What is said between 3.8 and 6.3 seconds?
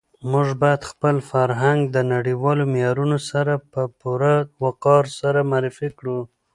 پوره وقار سره معرفي کړو.